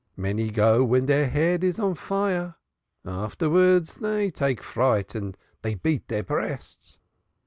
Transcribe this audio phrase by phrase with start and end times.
[0.17, 2.55] Many go when deir head is on fire
[3.05, 6.97] afterwards, dey take fright and beat deir breasts.